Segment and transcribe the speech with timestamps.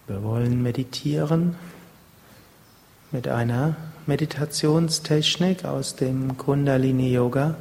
[0.08, 1.56] Wir wollen meditieren
[3.12, 3.76] mit einer
[4.06, 7.58] Meditationstechnik aus dem Kundalini Yoga,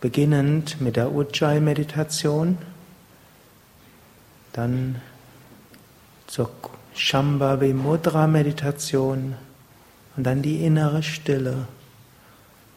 [0.00, 2.58] beginnend mit der Ujjayi-Meditation
[4.56, 5.00] dann
[6.26, 6.50] zur
[6.94, 9.36] Shambhavi Mudra Meditation
[10.16, 11.68] und dann die innere Stille.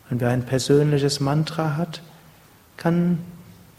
[0.10, 2.02] Und wer ein persönliches Mantra hat,
[2.76, 3.20] kann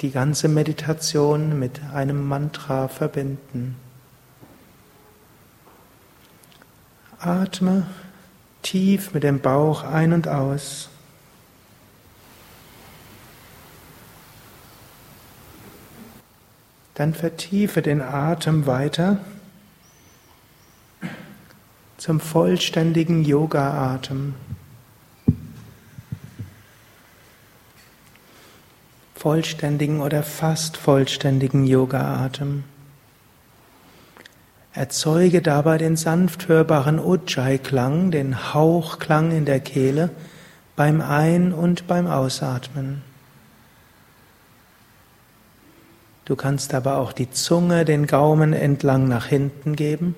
[0.01, 3.77] die ganze Meditation mit einem Mantra verbinden.
[7.19, 7.87] Atme
[8.63, 10.89] tief mit dem Bauch ein und aus.
[17.01, 19.17] Dann vertiefe den Atem weiter
[21.97, 24.35] zum vollständigen Yoga-Atem.
[29.15, 32.65] Vollständigen oder fast vollständigen Yoga-Atem.
[34.75, 40.11] Erzeuge dabei den sanft hörbaren Ujjayi-Klang, den Hauchklang in der Kehle
[40.77, 43.10] beim Ein- und beim Ausatmen.
[46.31, 50.15] Du kannst aber auch die Zunge den Gaumen entlang nach hinten geben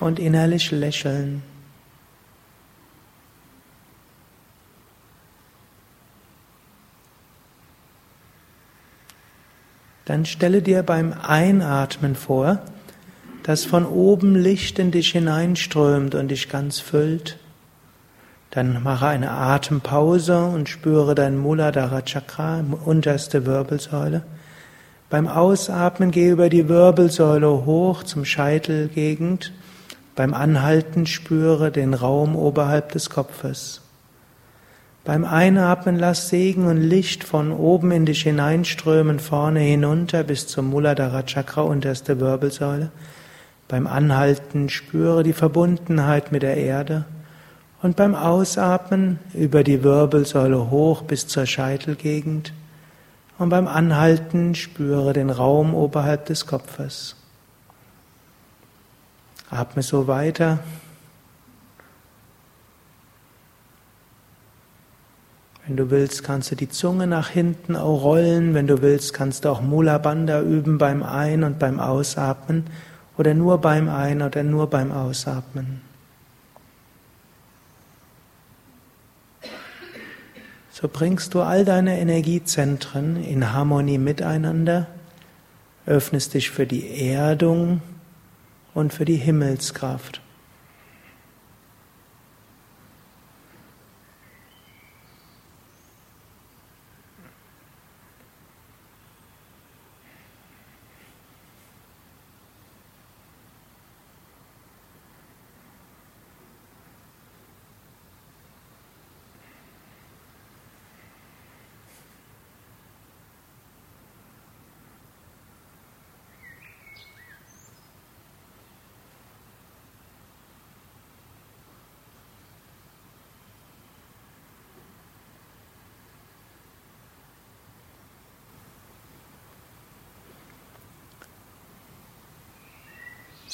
[0.00, 1.42] und innerlich lächeln.
[10.06, 12.62] Dann stelle dir beim Einatmen vor,
[13.42, 17.38] dass von oben Licht in dich hineinströmt und dich ganz füllt.
[18.52, 24.24] Dann mache eine Atempause und spüre dein Muladhara Chakra, unterste Wirbelsäule.
[25.08, 29.54] Beim Ausatmen gehe über die Wirbelsäule hoch zum Scheitelgegend.
[30.14, 33.80] Beim Anhalten spüre den Raum oberhalb des Kopfes.
[35.02, 40.68] Beim Einatmen lass Segen und Licht von oben in dich hineinströmen, vorne hinunter bis zum
[40.68, 42.90] Muladhara Chakra, unterste Wirbelsäule.
[43.66, 47.06] Beim Anhalten spüre die Verbundenheit mit der Erde.
[47.82, 52.52] Und beim Ausatmen über die Wirbelsäule hoch bis zur Scheitelgegend.
[53.38, 57.16] Und beim Anhalten spüre den Raum oberhalb des Kopfes.
[59.50, 60.60] Atme so weiter.
[65.66, 68.54] Wenn du willst, kannst du die Zunge nach hinten auch rollen.
[68.54, 72.66] Wenn du willst, kannst du auch Mula Bandha üben beim Ein- und beim Ausatmen.
[73.18, 75.91] Oder nur beim Ein- oder nur beim Ausatmen.
[80.82, 84.88] So bringst du all deine Energiezentren in Harmonie miteinander,
[85.86, 87.82] öffnest dich für die Erdung
[88.74, 90.21] und für die Himmelskraft.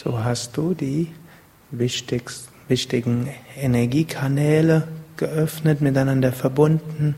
[0.04, 1.08] So hast du die
[1.72, 3.28] wichtigen
[3.60, 4.86] Energiekanäle
[5.16, 7.16] geöffnet, miteinander verbunden,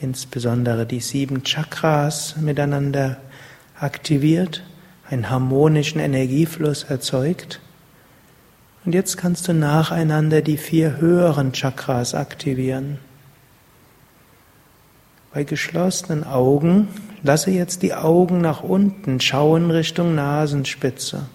[0.00, 3.18] insbesondere die sieben Chakras miteinander
[3.78, 4.62] aktiviert,
[5.10, 7.60] einen harmonischen Energiefluss erzeugt.
[8.86, 13.00] Und jetzt kannst du nacheinander die vier höheren Chakras aktivieren.
[15.34, 16.88] Bei geschlossenen Augen
[17.22, 21.26] lasse jetzt die Augen nach unten schauen Richtung Nasenspitze.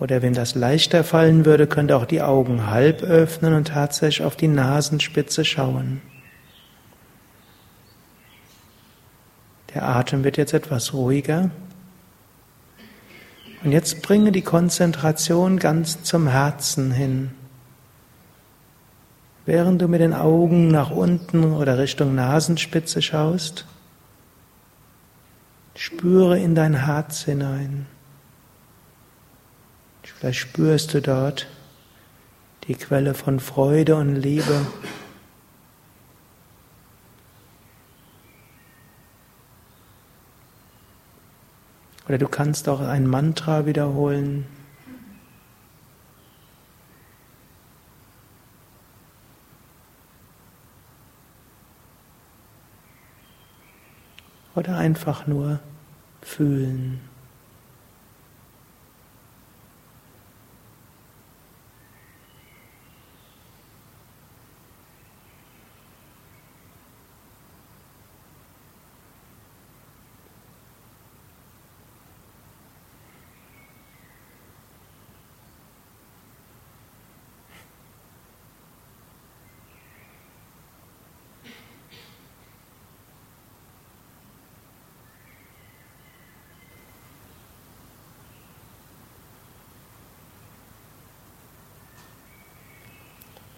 [0.00, 4.36] Oder wenn das leichter fallen würde, könnte auch die Augen halb öffnen und tatsächlich auf
[4.36, 6.02] die Nasenspitze schauen.
[9.72, 11.50] Der Atem wird jetzt etwas ruhiger.
[13.62, 17.30] Und jetzt bringe die Konzentration ganz zum Herzen hin.
[19.46, 23.66] Während du mit den Augen nach unten oder Richtung Nasenspitze schaust,
[25.74, 27.86] spüre in dein Herz hinein.
[30.18, 31.46] Vielleicht spürst du dort
[32.66, 34.66] die Quelle von Freude und Liebe.
[42.08, 44.46] Oder du kannst auch ein Mantra wiederholen.
[54.54, 55.60] Oder einfach nur
[56.22, 57.00] fühlen.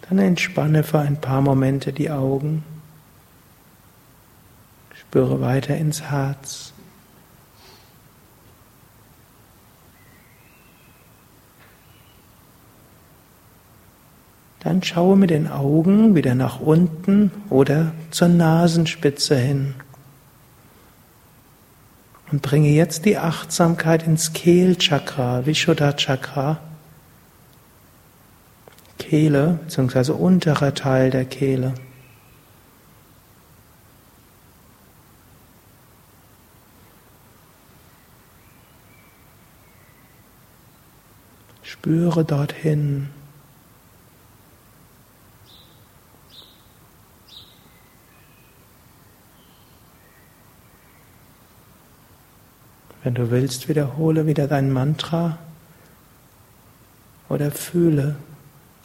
[0.08, 2.64] Dann entspanne für ein paar Momente die Augen.
[4.94, 6.72] Spüre weiter ins Herz.
[14.60, 19.74] Dann schaue mit den Augen wieder nach unten oder zur Nasenspitze hin.
[22.32, 26.58] Und bringe jetzt die Achtsamkeit ins Kehlchakra, Vishuddha Chakra.
[29.08, 31.74] Kehle, beziehungsweise unterer Teil der Kehle.
[41.62, 43.10] Spüre dorthin.
[53.04, 55.38] Wenn du willst, wiederhole wieder dein Mantra
[57.28, 58.16] oder fühle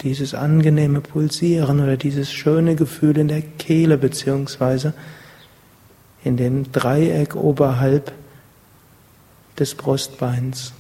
[0.04, 4.94] dieses angenehme Pulsieren oder dieses schöne Gefühl in der Kehle beziehungsweise
[6.24, 8.12] in dem Dreieck oberhalb
[9.58, 10.74] des Brustbeins.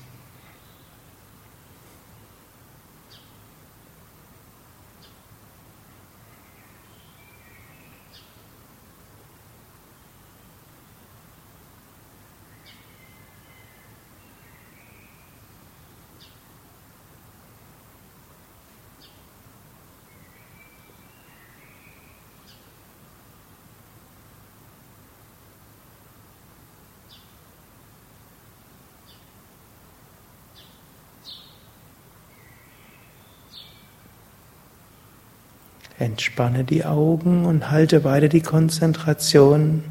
[36.01, 39.83] Entspanne die Augen und halte weiter die Konzentration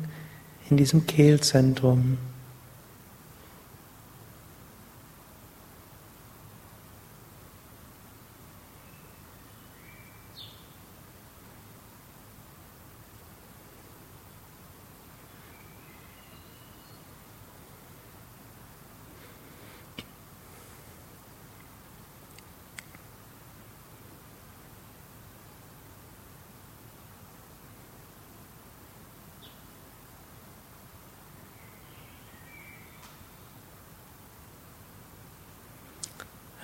[0.69, 2.19] in diesem Kehlzentrum.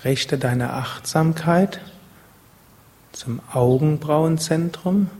[0.04, 1.80] Richte deine Achtsamkeit
[3.12, 5.10] zum Augenbrauenzentrum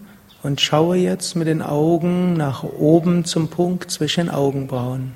[0.42, 5.12] und schaue jetzt mit den Augen nach oben zum Punkt zwischen Augenbrauen.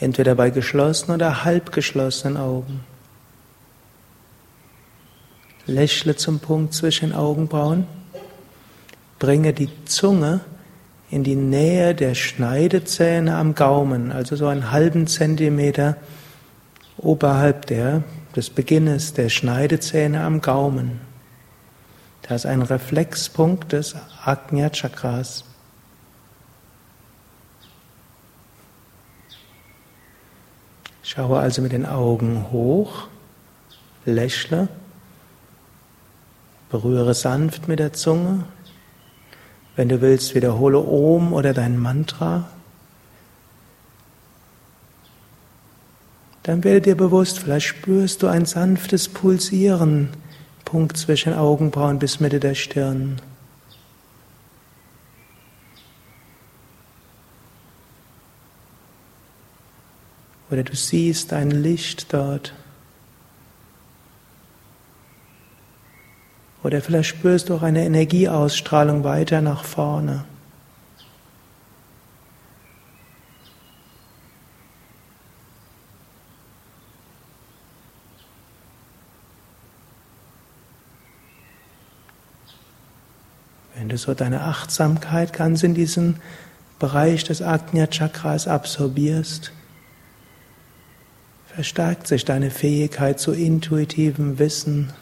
[0.00, 2.80] Entweder bei geschlossenen oder halb geschlossenen Augen.
[5.66, 7.86] Lächle zum Punkt zwischen Augenbrauen.
[9.18, 10.40] Bringe die Zunge
[11.10, 15.96] in die Nähe der Schneidezähne am Gaumen, also so einen halben Zentimeter
[16.96, 18.02] oberhalb der
[18.36, 21.00] des Beginnes der Schneidezähne am Gaumen.
[22.22, 25.44] Das ist ein Reflexpunkt des Ajna Chakras.
[31.02, 33.08] Schaue also mit den Augen hoch,
[34.04, 34.68] lächle,
[36.70, 38.44] berühre sanft mit der Zunge.
[39.74, 42.48] Wenn du willst, wiederhole Om oder dein Mantra.
[46.50, 50.08] Dann werde dir bewusst, vielleicht spürst du ein sanftes Pulsieren,
[50.64, 53.22] Punkt zwischen Augenbrauen bis Mitte der Stirn.
[60.50, 62.52] Oder du siehst ein Licht dort.
[66.64, 70.24] Oder vielleicht spürst du auch eine Energieausstrahlung weiter nach vorne.
[83.90, 86.20] Du so deine Achtsamkeit ganz in diesen
[86.78, 89.50] Bereich des Ajna Chakras absorbierst,
[91.52, 94.92] verstärkt sich deine Fähigkeit zu intuitivem Wissen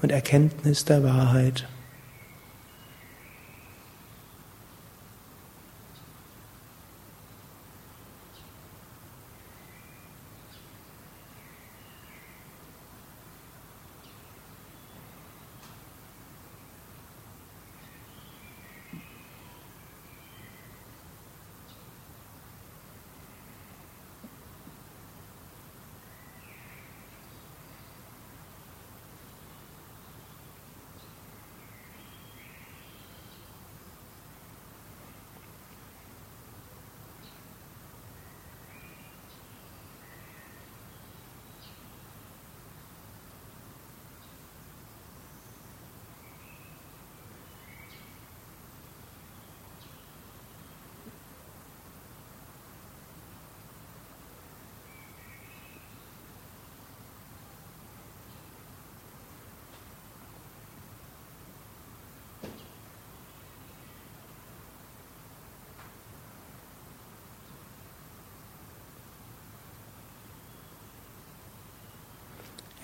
[0.00, 1.66] und Erkenntnis der Wahrheit.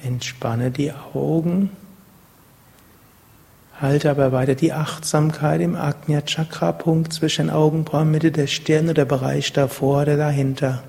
[0.08, 1.68] Entspanne die Augen.
[3.78, 9.04] Halte aber weiter die Achtsamkeit im Agnya Chakra Punkt zwischen Augenbrauen, Mitte der Stirn oder
[9.04, 10.82] Bereich davor oder dahinter.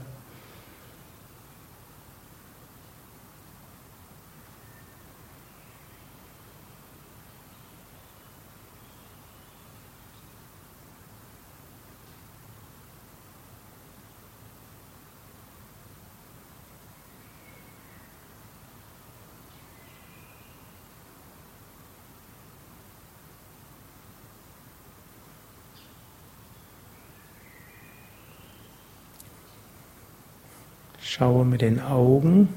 [31.11, 32.49] Schaue mit den Augen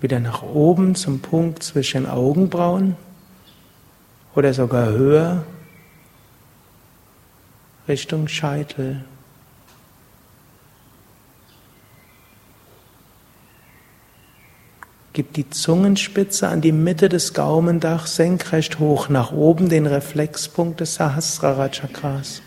[0.00, 2.96] wieder nach oben zum Punkt zwischen Augenbrauen
[4.34, 5.44] oder sogar höher
[7.86, 9.04] Richtung Scheitel.
[15.12, 20.94] Gib die Zungenspitze an die Mitte des Gaumendachs senkrecht hoch nach oben, den Reflexpunkt des
[20.94, 22.40] Sahasrara Chakras.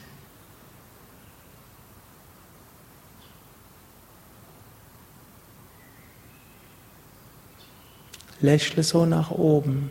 [8.43, 9.89] Lächle so nach oben.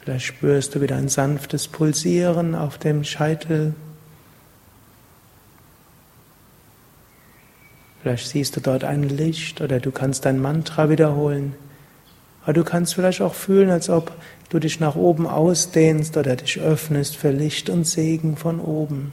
[0.00, 3.74] Vielleicht spürst du wieder ein sanftes Pulsieren auf dem Scheitel.
[8.00, 11.54] Vielleicht siehst du dort ein Licht oder du kannst dein Mantra wiederholen.
[12.42, 14.12] Aber du kannst vielleicht auch fühlen, als ob
[14.48, 19.12] du dich nach oben ausdehnst oder dich öffnest für Licht und Segen von oben.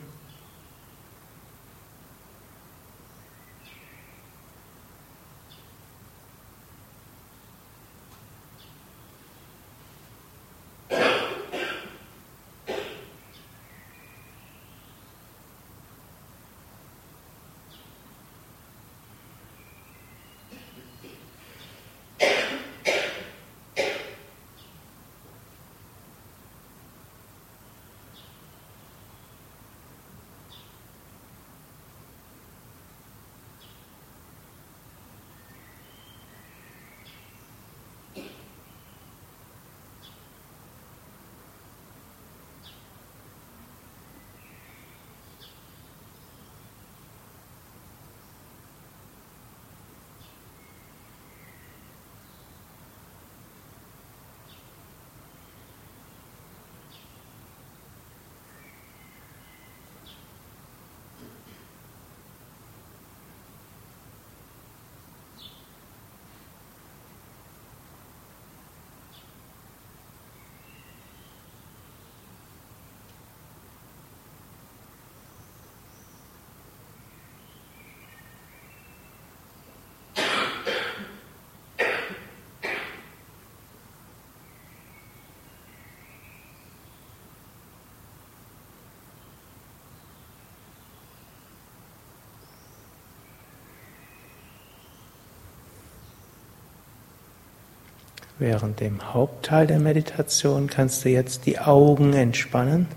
[98.39, 102.87] Während dem Hauptteil der Meditation kannst du jetzt die Augen entspannen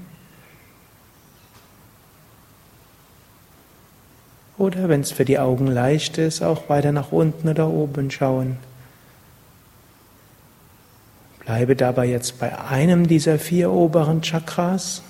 [4.62, 8.58] oder wenn es für die Augen leicht ist, auch weiter nach unten oder oben schauen.
[11.40, 15.02] Bleibe dabei jetzt bei einem dieser vier oberen Chakras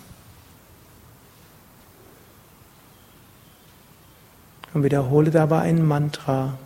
[4.72, 6.56] und wiederhole dabei ein Mantra.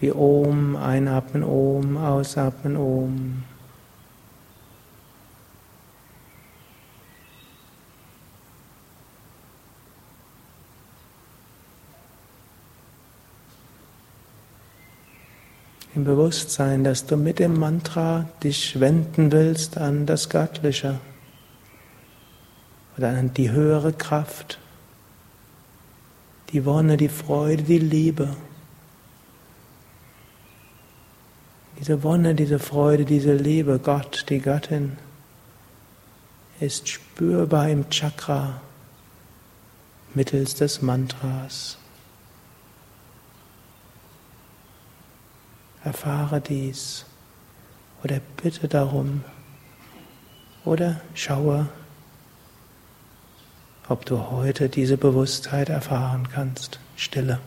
[0.00, 3.42] Wie Om, einatmen Om, ausatmen Om.
[15.96, 21.00] Im Bewusstsein, dass du mit dem Mantra dich wenden willst an das Göttliche
[22.96, 24.60] oder an die höhere Kraft,
[26.52, 28.36] die Wonne, die Freude, die Liebe.
[31.78, 34.96] Diese Wonne, diese Freude, diese Liebe, Gott, die Göttin,
[36.58, 38.60] ist spürbar im Chakra
[40.12, 41.78] mittels des Mantras.
[45.84, 47.06] Erfahre dies
[48.02, 49.22] oder bitte darum
[50.64, 51.68] oder schaue,
[53.88, 56.80] ob du heute diese Bewusstheit erfahren kannst.
[56.96, 57.38] Stille.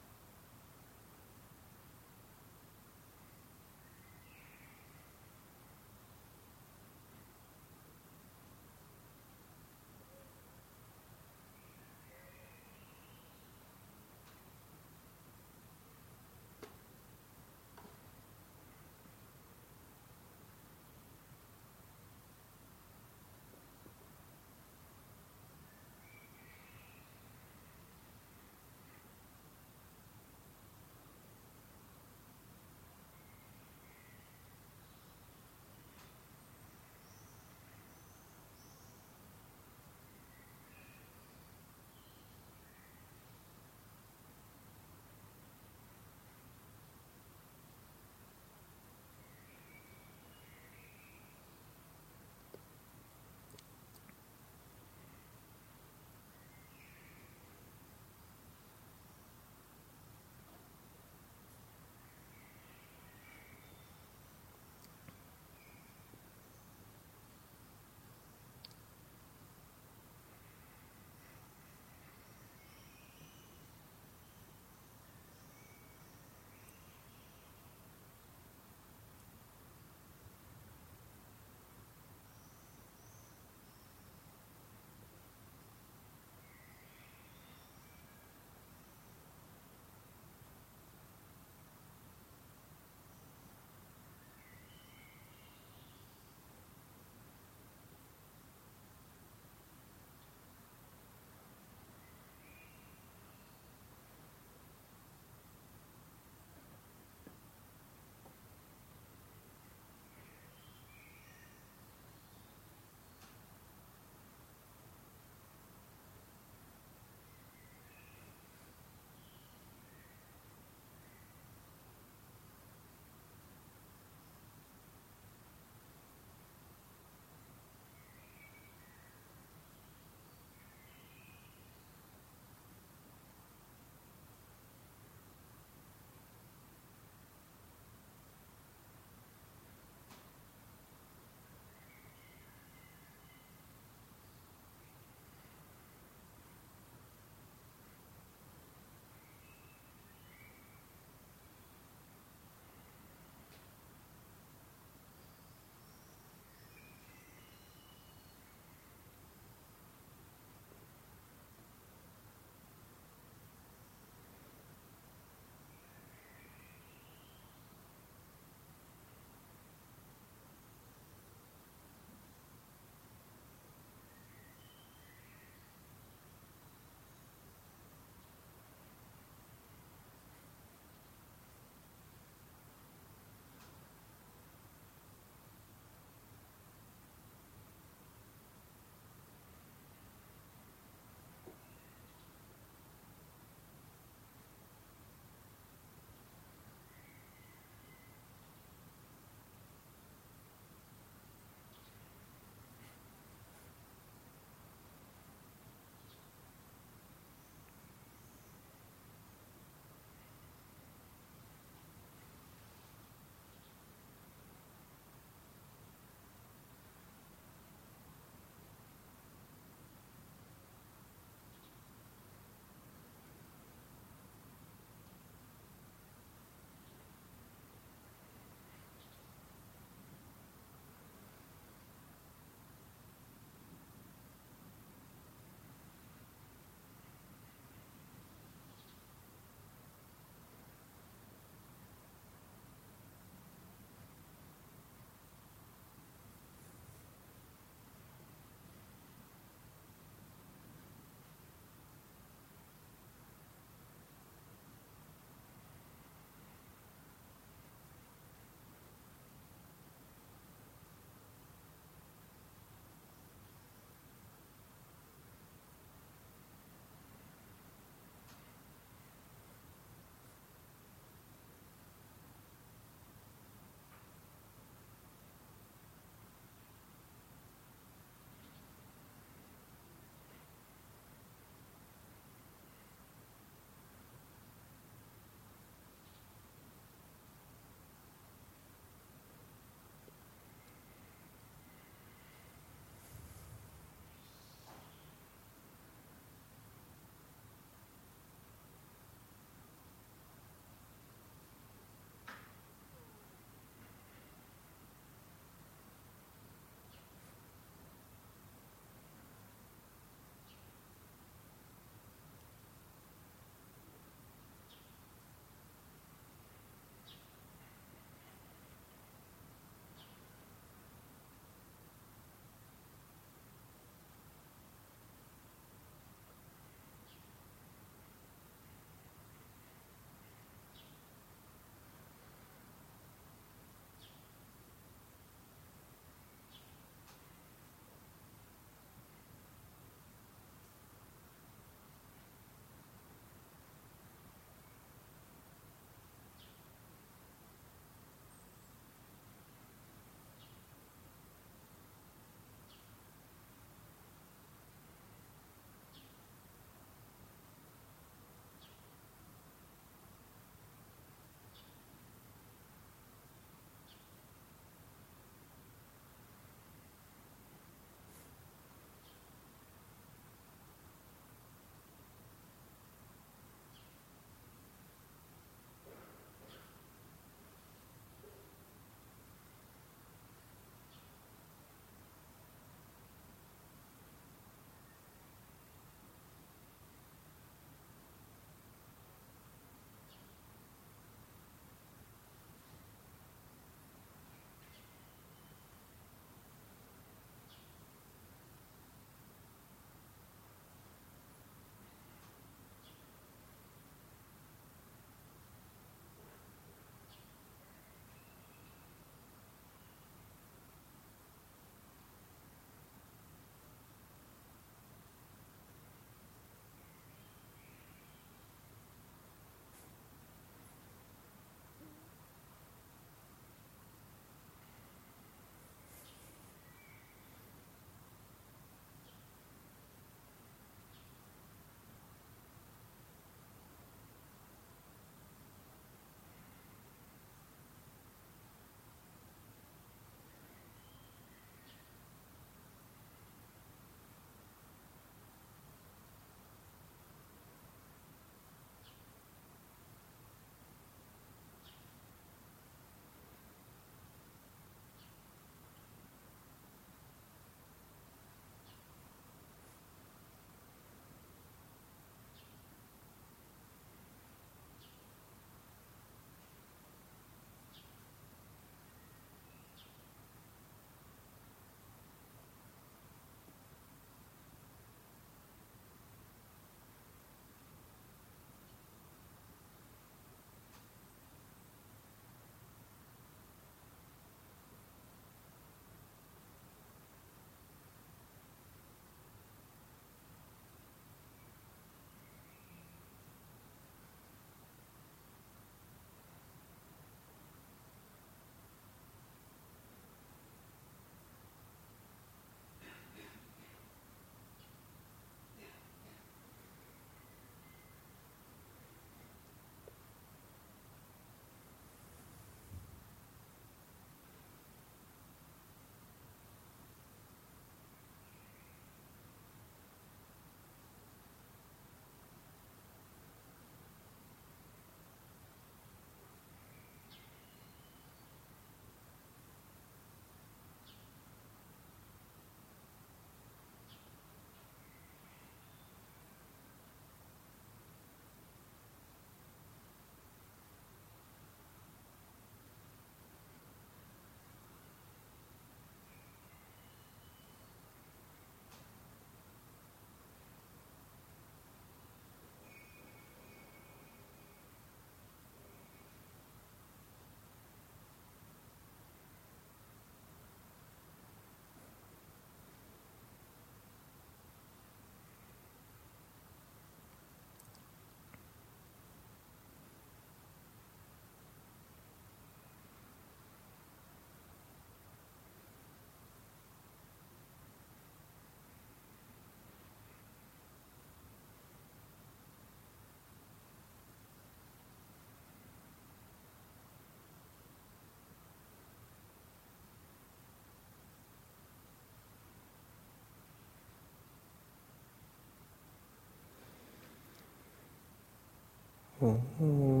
[599.21, 600.00] うん。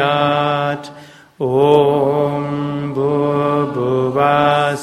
[1.38, 2.92] Om
[3.76, 4.74] Bhuvasvaha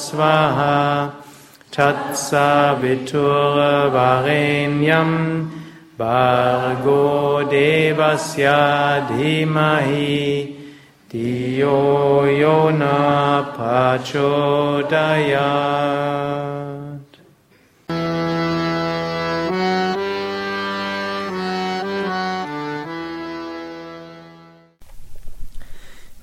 [1.70, 3.60] Tatsavitur
[3.92, 5.12] Varenyam
[6.00, 10.62] Bhargo Devasya Dhimahi
[11.13, 14.10] Diyo Yona Prachodayat.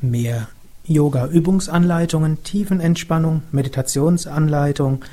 [0.00, 0.48] Mehr
[0.88, 5.05] Yoga-Übungsanleitungen, Tiefenentspannung, Meditationsanleitung